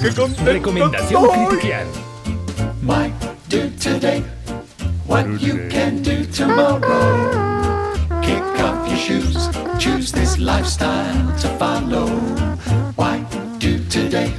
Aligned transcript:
¡Qué 0.00 0.12
contento 0.14 0.52
Recomendación 0.52 1.24
estoy! 1.24 1.46
critiquial. 1.46 1.86
Why 2.82 3.12
do 3.48 3.70
today 3.80 4.22
what 5.06 5.26
you 5.40 5.68
can 5.70 6.02
do 6.02 6.24
tomorrow? 6.26 7.30
Kick 8.22 8.42
off 8.62 8.86
your 8.88 8.98
shoes, 8.98 9.48
choose 9.78 10.12
this 10.12 10.38
lifestyle 10.38 11.34
to 11.38 11.48
follow. 11.58 12.08
Why 12.96 13.24
do 13.58 13.78
today 13.88 14.30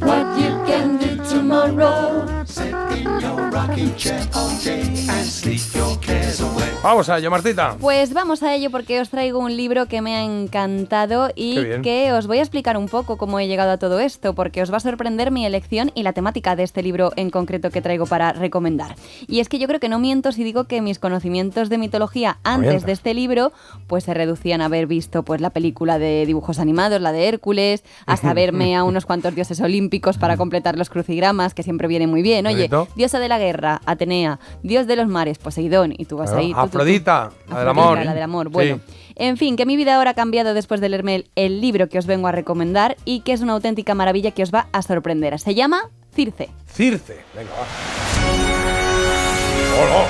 what 0.00 0.26
you 0.38 0.50
can 0.66 0.98
do 0.98 1.16
tomorrow? 1.28 2.26
Sit 2.44 2.74
in 2.96 3.04
your 3.20 3.50
rocking 3.50 3.94
chair 3.96 4.26
all 4.34 4.50
day 4.64 4.89
Vamos 6.82 7.10
a 7.10 7.18
ello, 7.18 7.30
Martita. 7.30 7.76
Pues 7.78 8.14
vamos 8.14 8.42
a 8.42 8.54
ello 8.54 8.70
porque 8.70 9.00
os 9.02 9.10
traigo 9.10 9.38
un 9.38 9.54
libro 9.54 9.84
que 9.84 10.00
me 10.00 10.16
ha 10.16 10.22
encantado 10.22 11.30
y 11.36 11.56
que 11.82 12.10
os 12.14 12.26
voy 12.26 12.38
a 12.38 12.40
explicar 12.40 12.78
un 12.78 12.88
poco 12.88 13.18
cómo 13.18 13.38
he 13.38 13.46
llegado 13.48 13.72
a 13.72 13.76
todo 13.76 14.00
esto, 14.00 14.34
porque 14.34 14.62
os 14.62 14.72
va 14.72 14.78
a 14.78 14.80
sorprender 14.80 15.30
mi 15.30 15.44
elección 15.44 15.92
y 15.94 16.04
la 16.04 16.14
temática 16.14 16.56
de 16.56 16.62
este 16.62 16.82
libro 16.82 17.12
en 17.16 17.28
concreto 17.28 17.68
que 17.70 17.82
traigo 17.82 18.06
para 18.06 18.32
recomendar. 18.32 18.94
Y 19.28 19.40
es 19.40 19.50
que 19.50 19.58
yo 19.58 19.68
creo 19.68 19.78
que 19.78 19.90
no 19.90 19.98
miento 19.98 20.32
si 20.32 20.42
digo 20.42 20.64
que 20.64 20.80
mis 20.80 20.98
conocimientos 20.98 21.68
de 21.68 21.76
mitología 21.76 22.38
antes 22.44 22.86
de 22.86 22.92
este 22.92 23.12
libro 23.12 23.52
pues 23.86 24.04
se 24.04 24.14
reducían 24.14 24.62
a 24.62 24.64
haber 24.64 24.86
visto 24.86 25.22
pues 25.22 25.42
la 25.42 25.50
película 25.50 25.98
de 25.98 26.24
dibujos 26.24 26.58
animados, 26.58 27.02
la 27.02 27.12
de 27.12 27.28
Hércules, 27.28 27.84
a 28.06 28.16
saberme 28.16 28.74
a 28.74 28.84
unos 28.84 29.04
cuantos 29.04 29.34
dioses 29.34 29.60
olímpicos 29.60 30.16
para 30.16 30.38
completar 30.38 30.78
los 30.78 30.88
crucigramas, 30.88 31.52
que 31.52 31.62
siempre 31.62 31.88
viene 31.88 32.06
muy 32.06 32.22
bien. 32.22 32.46
Oye, 32.46 32.70
diosa 32.96 33.18
de 33.18 33.28
la 33.28 33.38
guerra, 33.38 33.82
Atenea, 33.84 34.40
dios 34.62 34.86
de 34.86 34.96
los 34.96 35.08
mares, 35.08 35.36
Poseidón, 35.36 35.92
y 35.94 36.06
tú 36.06 36.16
vas 36.16 36.32
ahí. 36.32 36.54
tú. 36.69 36.69
Afrodita, 36.70 37.30
la 37.48 37.58
del 37.60 37.68
amor. 37.68 38.04
La 38.04 38.14
del 38.14 38.22
amor, 38.22 38.46
Sí. 38.48 38.52
bueno. 38.52 38.80
En 39.16 39.36
fin, 39.36 39.56
que 39.56 39.66
mi 39.66 39.76
vida 39.76 39.96
ahora 39.96 40.12
ha 40.12 40.14
cambiado 40.14 40.54
después 40.54 40.80
de 40.80 40.88
leerme 40.88 41.14
el, 41.16 41.30
el 41.36 41.60
libro 41.60 41.88
que 41.90 41.98
os 41.98 42.06
vengo 42.06 42.26
a 42.28 42.32
recomendar 42.32 42.96
y 43.04 43.20
que 43.20 43.32
es 43.34 43.42
una 43.42 43.52
auténtica 43.52 43.94
maravilla 43.94 44.30
que 44.30 44.42
os 44.42 44.50
va 44.52 44.68
a 44.72 44.80
sorprender. 44.82 45.38
Se 45.38 45.54
llama 45.54 45.90
Circe. 46.14 46.48
Circe. 46.72 47.20
Venga, 47.36 47.50
va. 47.52 47.66
¡Hola! 49.82 50.06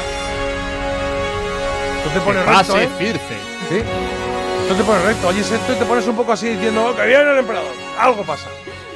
Tú 2.05 2.11
te 2.11 2.21
pones 2.21 2.47
recto, 2.47 2.79
¿eh? 2.81 2.89
Circe. 2.99 3.35
Sí. 3.69 3.79
Tú 4.69 4.75
te 4.77 4.85
pones 4.85 5.03
recto. 5.05 5.29
Oyes 5.29 5.51
esto 5.51 5.73
y 5.73 5.77
te 5.77 5.85
pones 5.85 6.07
un 6.07 6.17
poco 6.17 6.33
así 6.33 6.49
diciendo 6.49 6.87
"Oh, 6.91 6.97
que 6.97 7.07
viene 7.07 7.33
el 7.33 7.39
emperador. 7.39 7.73
Algo 7.99 8.23
pasa. 8.23 8.49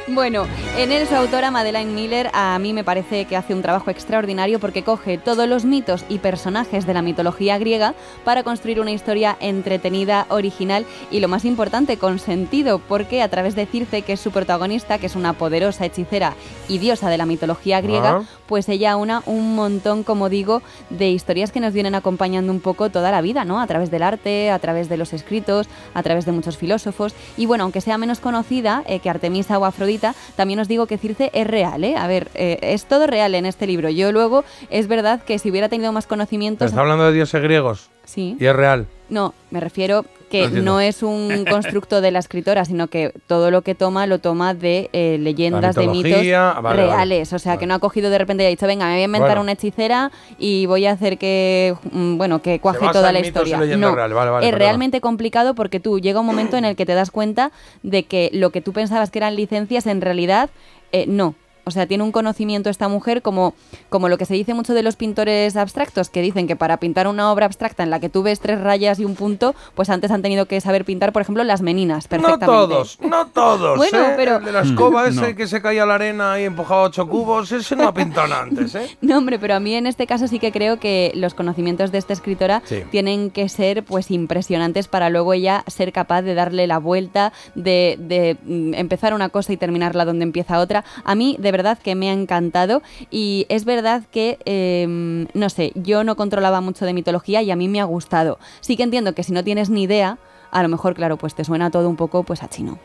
Bueno, 0.07 0.45
en 0.77 0.93
él 0.93 1.07
su 1.09 1.15
autora 1.15 1.51
Madeleine 1.51 1.91
Miller 1.91 2.29
a 2.35 2.59
mí 2.59 2.75
me 2.75 2.85
parece 2.85 3.25
que 3.25 3.37
hace 3.39 3.55
un 3.55 3.63
trabajo 3.63 3.91
extraordinario 3.91 4.59
porque 4.61 4.83
coge 4.83 5.17
todos 5.17 5.49
los 5.49 5.65
mitos 5.65 6.05
y 6.11 6.19
personajes 6.19 6.85
de 6.87 6.93
la 6.93 7.01
mitología 7.01 7.57
griega 7.57 7.95
para 8.23 8.43
construir 8.43 8.81
una 8.81 8.91
historia 8.91 9.39
entretenida, 9.41 10.27
original 10.29 10.85
y 11.11 11.21
lo 11.21 11.29
más 11.29 11.47
importante, 11.47 11.97
con 11.97 12.19
sentido, 12.19 12.81
porque 12.81 13.23
a 13.23 13.29
través 13.31 13.55
de 13.55 13.65
Circe, 13.65 14.03
que 14.03 14.13
es 14.13 14.21
su 14.21 14.31
protagonista, 14.31 14.99
que 14.99 15.07
es 15.07 15.17
una 15.17 15.33
poderosa 15.33 15.87
hechicera 15.87 16.35
y 16.69 16.77
diosa 16.79 17.09
de 17.09 17.17
la 17.17 17.25
mitología 17.25 17.81
griega, 17.81 18.11
Ah. 18.11 18.23
pues 18.47 18.69
ella 18.69 18.97
una 18.97 19.23
un 19.25 19.55
montón, 19.55 20.03
como 20.03 20.29
digo, 20.29 20.61
de 20.91 21.09
historias 21.09 21.51
que 21.51 21.61
nos 21.61 21.73
vienen 21.73 21.95
acompañando 21.95 22.53
un 22.53 22.61
poco 22.61 22.91
toda 22.91 23.11
la 23.11 23.23
vida, 23.23 23.47
¿no? 23.47 23.59
A 23.59 23.67
través 23.67 23.91
del 23.91 24.03
arte, 24.03 24.51
a 24.51 24.59
través 24.59 24.91
de 24.91 24.99
los 24.99 25.15
escritos, 25.15 25.67
a 25.95 26.03
través 26.03 26.27
de 26.27 26.33
muchos 26.33 26.59
filósofos. 26.59 27.15
Y 27.39 27.47
bueno, 27.47 27.65
aunque 27.65 27.81
sea 27.81 27.97
menos 27.97 28.21
conocida 28.21 28.83
eh, 28.87 28.99
que 28.99 29.09
Artemisa 29.09 29.59
o 29.59 29.65
Afrodita, 29.65 29.94
también 30.37 30.61
os 30.61 30.69
digo 30.69 30.87
que 30.87 30.99
Circe 30.99 31.31
es 31.33 31.47
real, 31.47 31.85
¿eh? 31.85 31.97
A 31.97 32.07
ver, 32.07 32.29
eh, 32.35 32.59
es 32.63 32.87
todo 32.87 33.07
real 33.07 33.35
en 33.35 33.47
este 33.47 33.67
libro. 33.67 33.89
Yo 33.91 34.13
luego, 34.13 34.45
es 34.71 34.89
verdad 34.89 35.23
que 35.23 35.39
si 35.39 35.51
hubiera 35.51 35.69
tenido 35.69 35.93
más 35.93 36.07
conocimientos... 36.07 36.69
está 36.69 36.81
hablando 36.81 37.07
de 37.07 37.13
dioses 37.13 37.43
griegos. 37.43 37.94
Sí. 38.05 38.37
Y 38.39 38.47
es 38.47 38.55
real. 38.55 38.87
No, 39.09 39.35
me 39.51 39.61
refiero 39.61 40.05
que 40.31 40.49
no 40.49 40.81
es 40.81 41.03
un 41.03 41.45
constructo 41.49 42.01
de 42.01 42.11
la 42.11 42.19
escritora, 42.19 42.65
sino 42.65 42.89
que 42.89 43.13
todo 43.27 43.51
lo 43.51 43.63
que 43.63 43.75
toma 43.75 44.07
lo 44.07 44.19
toma 44.19 44.55
de 44.55 44.91
eh, 44.93 45.17
leyendas, 45.21 45.77
de 45.77 45.87
mitos 45.87 46.21
ah, 46.35 46.59
vale, 46.61 46.87
reales. 46.87 47.33
O 47.33 47.39
sea, 47.39 47.57
que 47.57 47.67
no 47.67 47.75
ha 47.75 47.79
cogido 47.79 48.11
de 48.11 48.19
repente 48.19 48.43
y 48.43 48.47
ha 48.47 48.51
dicho, 48.51 48.67
venga, 48.67 48.87
me 48.87 48.93
voy 48.95 49.03
a 49.03 49.05
inventar 49.05 49.29
Bueno. 49.29 49.43
una 49.43 49.53
hechicera 49.53 50.11
y 50.39 50.67
voy 50.67 50.87
a 50.87 50.93
hacer 50.93 51.19
que, 51.19 51.75
mm, 51.93 52.17
bueno, 52.17 52.43
que 52.43 52.59
cuaje 52.59 52.87
toda 52.93 53.13
la 53.13 53.21
historia. 53.21 53.59
No, 53.59 53.91
es 53.91 53.95
perdona. 53.95 54.51
realmente 54.53 55.01
complicado 55.01 55.55
porque 55.55 55.79
tú 55.81 56.01
llega 56.01 56.21
un 56.21 56.27
momento 56.27 56.57
en 56.57 56.65
el 56.65 56.75
que 56.75 56.87
te 56.87 56.95
das 56.95 57.11
cuenta 57.11 57.53
de 57.83 58.05
que 58.05 58.31
lo 58.33 58.51
que 58.51 58.61
tú 58.61 58.73
pensabas 58.73 59.11
que 59.11 59.19
eran 59.19 59.37
licencias 59.37 59.87
en 59.87 60.01
realidad 60.01 60.51
eh, 60.93 61.07
no. 61.07 61.35
O 61.65 61.71
sea, 61.71 61.87
tiene 61.87 62.05
un 62.05 62.13
conocimiento 62.13 62.71
esta 62.71 62.89
mujer 62.89 63.23
como, 63.23 63.55
como 63.89 64.09
lo 64.09 64.19
que 64.19 64.27
se 64.27 64.35
dice 64.35 64.55
mucho 64.55 64.75
de 64.75 64.83
los 64.83 64.97
pintores 64.97 65.57
abstractos, 65.57 66.11
que 66.11 66.21
dicen 66.23 66.47
que 66.47 66.57
para 66.57 66.77
pintar 66.79 67.09
una 67.09 67.33
obra 67.33 67.47
abstracta 67.47 67.83
en 67.83 67.91
la 67.91 68.01
que 68.01 68.09
tú 68.09 68.23
ves 68.23 68.41
tres 68.41 68.61
rayas 68.61 68.99
y 69.01 69.05
un 69.05 69.15
punto, 69.15 69.55
pues 69.75 69.91
antes 69.91 70.11
han 70.11 70.23
tenido 70.23 70.47
que 70.47 70.61
saber 70.61 70.85
pintar, 70.85 71.13
por 71.13 71.23
ejemplo, 71.23 71.43
las 71.45 71.63
meninas 71.63 72.05
No 72.05 72.09
perfectamente. 72.11 72.47
todos, 72.47 72.99
no 73.01 73.27
todos. 73.29 73.77
Bueno, 73.85 73.99
¿eh? 73.99 74.13
pero- 74.17 74.37
El 74.39 74.45
de 74.45 74.53
la 74.53 74.61
escoba 74.63 75.09
ese 75.09 75.31
No. 75.31 75.37
que 75.37 75.47
se 75.47 75.61
caía 75.63 75.85
a 75.85 75.87
la 75.87 75.95
arena 75.97 76.41
y 76.41 76.45
empujaba 76.45 76.83
ocho 76.83 77.09
cubos, 77.09 77.51
ese 77.53 77.77
no 77.77 77.89
ha 77.89 77.95
pintado 77.95 78.35
antes, 78.35 78.75
¿eh? 78.75 78.97
No, 79.01 79.19
hombre, 79.19 79.39
pero 79.39 79.55
a 79.55 79.61
mí 79.61 79.75
en 79.75 79.87
este 79.87 80.07
caso 80.07 80.27
sí 80.29 80.39
que 80.39 80.53
creo 80.53 80.79
que 80.79 81.13
los 81.15 81.35
conocimientos 81.35 81.93
de 81.93 81.99
esta 81.99 82.13
escritora 82.13 82.63
Sí. 82.65 82.83
tienen 82.91 83.31
que 83.31 83.49
ser 83.49 83.85
pues 83.85 84.11
impresionantes 84.11 84.89
para 84.89 85.09
luego 85.11 85.33
ella 85.33 85.65
ser 85.67 85.93
capaz 85.93 86.23
de 86.23 86.35
darle 86.35 86.67
la 86.67 86.79
vuelta, 86.79 87.33
de, 87.55 87.97
de, 87.99 88.37
mm, 88.45 88.75
empezar 88.75 89.15
una 89.15 89.29
cosa 89.29 89.53
y 89.53 89.57
terminarla 89.57 90.05
donde 90.05 90.25
empieza 90.25 90.59
otra. 90.59 90.85
A 91.05 91.15
mí 91.15 91.37
de 91.39 91.54
verdad 91.57 91.79
que 91.79 91.95
me 91.95 92.11
ha 92.11 92.13
encantado 92.13 92.83
y 93.11 93.47
es 93.49 93.65
verdad 93.65 94.03
que, 94.11 94.39
eh, 94.45 95.27
no 95.33 95.49
sé, 95.49 95.71
yo 95.77 96.03
no 96.05 96.17
controlaba 96.17 96.61
mucho 96.61 96.85
de 96.85 96.93
mitología 96.93 97.41
y 97.43 97.51
a 97.51 97.57
mí 97.57 97.69
me 97.69 97.81
ha 97.81 97.85
gustado. 97.85 98.39
Sí 98.61 98.77
que 98.77 98.83
entiendo 98.83 99.15
que 99.15 99.23
si 99.23 99.33
no 99.33 99.43
tienes 99.45 99.71
ni 99.71 99.85
idea, 99.85 100.19
a 100.51 100.63
lo 100.63 100.69
mejor, 100.69 100.95
claro, 100.95 101.17
pues 101.17 101.35
te 101.35 101.45
suena 101.45 101.71
todo 101.71 101.89
un 101.89 101.97
poco 101.97 102.23
pues 102.25 102.43
a 102.43 102.49
chino. 102.49 102.79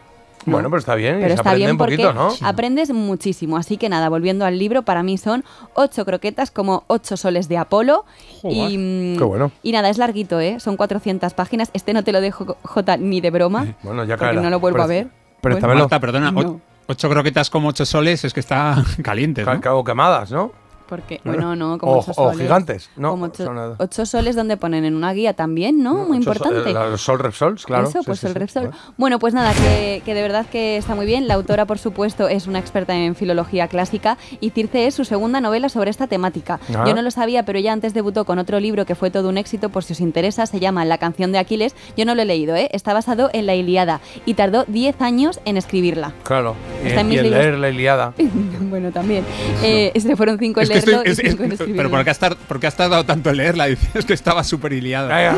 ¿no? 0.46 0.53
Bueno, 0.53 0.69
pero 0.69 0.79
está 0.79 0.96
bien, 0.96 1.18
y 1.18 1.22
Pero 1.22 1.28
se 1.29 1.34
está 1.35 1.50
aprende 1.50 1.66
bien 1.66 1.72
un 1.72 1.78
poquito, 1.78 2.13
¿no? 2.13 2.29
aprendes 2.47 2.91
muchísimo. 2.94 3.58
Así 3.58 3.75
que 3.75 3.90
nada, 3.90 4.08
volviendo 4.08 4.46
al 4.46 4.58
libro, 4.58 4.84
para 4.84 5.03
mí 5.03 5.18
son 5.18 5.44
ocho 5.74 6.06
croquetas 6.06 6.50
como 6.50 6.85
ocho 6.88 7.18
soles 7.18 7.50
de 7.50 7.58
Apolo. 7.58 8.06
Y, 8.44 8.78
mm, 8.78 9.18
Qué 9.18 9.24
bueno. 9.25 9.52
y 9.63 9.74
nada, 9.74 9.90
es 9.90 9.97
larguito, 9.97 10.40
¿eh? 10.40 10.62
Son 10.62 10.78
400 10.78 11.34
páginas. 11.34 11.69
Este 11.74 11.91
no 11.94 12.03
te 12.06 12.13
lo 12.13 12.22
dejo, 12.22 12.56
Jota, 12.63 12.96
ni 12.96 13.19
de 13.19 13.31
broma. 13.31 13.75
Bueno, 13.84 14.06
ya 14.06 14.16
porque 14.16 14.35
no 14.38 14.50
lo 14.50 14.59
vuelvo 14.62 14.81
a 14.81 14.85
Presta- 14.88 14.88
ver. 14.88 15.08
préstamelo. 15.41 15.79
Marta, 15.81 16.00
perdona, 16.00 16.31
No. 16.31 16.62
Ocho 16.90 17.10
croquetas 17.10 17.50
como 17.50 17.70
ocho 17.70 17.86
soles 17.86 18.26
es 18.26 18.34
que 18.34 18.40
está 18.42 18.84
caliente, 19.04 19.44
¿no? 19.46 19.62
Ca- 19.62 19.76
O 19.76 19.84
quemadas, 19.84 20.32
¿no? 20.32 20.52
Porque, 20.90 21.22
bueno, 21.24 21.56
no, 21.56 21.78
como 21.78 21.92
O- 21.92 22.00
ocho 22.00 22.10
o 22.10 22.32
soles. 22.32 22.40
gigantes, 22.40 22.90
¿no? 22.98 23.12
Como 23.12 23.26
ocho, 23.26 23.46
Son, 23.46 23.76
ocho 23.78 24.08
soles 24.08 24.36
donde 24.36 24.58
ponen 24.58 24.86
en 24.86 24.96
una 24.96 25.14
guía 25.14 25.34
también, 25.36 25.84
¿no? 25.84 25.94
Muy 25.94 26.18
importante. 26.18 26.68
eh, 26.68 26.74
Los 26.74 27.02
Sol 27.02 27.20
Repsols, 27.20 27.64
claro. 27.64 27.88
Eso, 27.88 28.00
sí, 28.00 28.06
pues 28.08 28.20
sí, 28.22 28.26
el 28.26 28.34
sí. 28.34 28.40
Repsol. 28.40 28.72
Bueno. 28.98 29.20
Pues 29.20 29.36
nada, 29.36 29.54
que, 29.54 30.02
que 30.04 30.16
de 30.16 30.24
verdad 30.24 30.48
que 30.52 30.78
está 30.78 30.96
muy 30.96 31.06
bien. 31.06 31.28
La 31.28 31.36
autora, 31.36 31.66
por 31.68 31.78
supuesto, 31.78 32.28
es 32.28 32.48
una 32.48 32.58
experta 32.58 32.96
en 32.96 33.14
filología 33.14 33.68
clásica 33.68 34.18
y 34.42 34.50
Circe 34.50 34.88
es 34.88 34.96
su 34.96 35.06
segunda 35.06 35.42
novela 35.42 35.70
sobre 35.70 35.92
esta 35.92 36.08
temática. 36.08 36.60
Ah. 36.76 36.86
Yo 36.88 36.96
no 36.96 37.04
lo 37.04 37.12
sabía, 37.12 37.46
pero 37.46 37.60
ella 37.60 37.72
antes 37.72 37.94
debutó 37.94 38.26
con 38.26 38.40
otro 38.40 38.60
libro 38.60 38.88
que 38.88 38.96
fue 38.96 39.12
todo 39.12 39.30
un 39.30 39.38
éxito, 39.38 39.70
por 39.70 39.84
si 39.84 39.94
os 39.94 40.00
interesa, 40.00 40.48
se 40.48 40.60
llama 40.60 40.86
La 40.86 40.98
canción 40.98 41.32
de 41.32 41.38
Aquiles. 41.38 41.76
Yo 41.98 42.06
no 42.06 42.16
lo 42.16 42.24
he 42.24 42.26
leído, 42.26 42.56
¿eh? 42.56 42.68
Está 42.72 42.96
basado 42.96 43.30
en 43.34 43.46
la 43.46 43.54
Ilíada 43.54 44.02
y 44.26 44.34
tardó 44.34 44.64
10 44.68 45.00
años 45.04 45.40
en 45.46 45.56
escribirla. 45.58 46.14
Claro. 46.24 46.56
Y, 46.84 46.88
Está 46.88 47.01
en 47.01 47.12
y 47.12 47.17
el 47.17 47.23
libros. 47.23 47.41
leer 47.44 47.57
la 47.57 47.69
Iliada. 47.69 48.13
bueno, 48.62 48.91
también. 48.91 49.23
Eh, 49.63 49.91
se 50.00 50.16
fueron 50.16 50.38
cinco 50.40 50.59
en 50.62 50.63
Es 50.66 50.69
que 50.72 50.78
estoy- 50.79 50.94
leerlo 50.94 51.12
es- 51.12 51.19
y 51.19 51.25
es- 51.25 51.31
cinco 51.31 51.44
en 51.44 51.51
escribirlo. 51.51 51.78
pero 51.78 51.90
¿por 51.90 52.03
qué, 52.03 52.09
has 52.09 52.19
tar- 52.19 52.35
por 52.35 52.59
qué 52.59 52.67
has 52.67 52.75
tardado 52.75 53.03
tanto 53.06 53.29
en 53.29 53.38
leerla? 53.38 53.66
Dices 53.67 54.06
que 54.06 54.13
estaba 54.13 54.44
súper 54.44 54.73
iliada. 54.73 55.07
Madre 55.09 55.31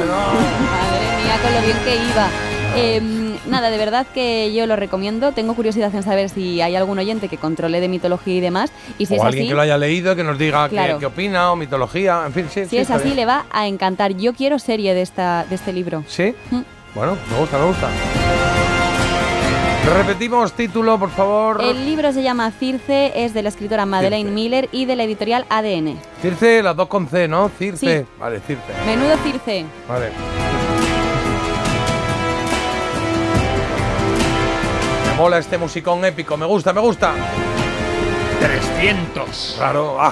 mía, 1.24 1.38
con 1.42 1.54
lo 1.54 1.62
bien 1.62 1.78
que 1.86 1.96
iba. 1.96 2.30
Eh, 2.74 3.02
nada, 3.50 3.70
de 3.70 3.78
verdad 3.78 4.06
que 4.14 4.54
yo 4.54 4.66
lo 4.66 4.78
recomiendo. 4.78 5.34
Tengo 5.34 5.56
curiosidad 5.56 5.94
en 5.94 6.04
saber 6.04 6.30
si 6.30 6.62
hay 6.62 6.76
algún 6.78 7.00
oyente 7.00 7.28
que 7.28 7.38
controle 7.38 7.82
de 7.82 7.90
mitología 7.90 8.36
y 8.36 8.40
demás. 8.40 8.72
Y 8.98 9.08
si 9.08 9.16
o 9.16 9.18
es 9.18 9.24
alguien 9.24 9.44
así, 9.44 9.50
que 9.50 9.56
lo 9.56 9.62
haya 9.62 9.78
leído, 9.78 10.16
que 10.16 10.24
nos 10.24 10.38
diga 10.38 10.70
qué- 10.70 10.76
Claro. 10.76 10.98
qué, 11.00 11.06
opina, 11.06 11.52
o 11.52 11.58
mitología, 11.58 12.24
en 12.26 12.32
fin, 12.34 12.46
sí. 12.50 12.64
si 12.64 12.70
sí, 12.70 12.78
es 12.78 12.90
así, 12.90 13.06
bien. 13.06 13.16
le 13.18 13.26
va 13.26 13.46
a 13.52 13.68
encantar. 13.68 14.14
Yo 14.16 14.34
quiero 14.34 14.58
serie 14.58 14.94
de, 14.94 15.02
esta, 15.02 15.46
de 15.50 15.56
este 15.56 15.74
libro. 15.74 16.04
¿Sí? 16.08 16.34
Mm. 16.50 16.62
Bueno, 16.96 17.18
me 17.30 17.38
gusta, 17.40 17.58
me 17.58 17.66
gusta. 17.66 17.90
Repetimos 19.86 20.54
título, 20.54 20.98
por 21.00 21.10
favor. 21.10 21.62
El 21.62 21.86
libro 21.86 22.14
se 22.14 22.22
llama 22.22 22.52
Circe, 22.52 23.12
es 23.16 23.34
de 23.34 23.42
la 23.42 23.50
escritora 23.50 23.86
Madeleine 23.86 24.30
Circe. 24.30 24.34
Miller 24.34 24.70
y 24.72 24.86
de 24.86 24.96
la 24.96 25.04
editorial 25.04 25.46
ADN. 25.50 26.00
Circe, 26.22 26.62
las 26.62 26.76
dos 26.76 26.88
con 26.88 27.08
C, 27.08 27.28
¿no? 27.28 27.50
Circe. 27.50 28.04
Sí. 28.04 28.08
Vale, 28.20 28.40
Circe. 28.42 28.64
Menudo 28.86 29.18
Circe. 29.24 29.66
Vale. 29.88 30.12
Me 35.08 35.18
mola 35.18 35.40
este 35.40 35.58
musicón 35.58 36.06
épico, 36.06 36.38
me 36.38 36.46
gusta, 36.46 36.74
me 36.74 36.82
gusta. 36.82 37.14
300. 38.40 39.56
Claro, 39.58 39.98
ah, 40.00 40.10